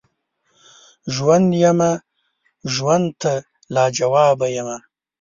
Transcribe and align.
ژوند 1.15 1.47
یمه 1.63 1.91
وژوند 2.01 3.05
ته 3.21 3.33
لاجواب 3.73 4.39
یمه 4.57 4.77